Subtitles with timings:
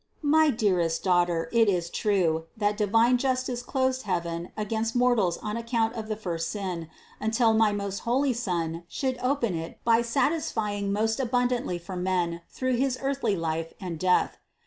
[0.21, 0.33] 339.
[0.33, 0.49] My
[0.79, 5.93] dearest daughter, it is true, that divine jus tice closed heaven against mortals on account
[5.93, 6.89] of the first sin,
[7.19, 12.77] until my most holy Son should open it by satisfying most abundantly for men through
[12.77, 14.39] his earthly life and death.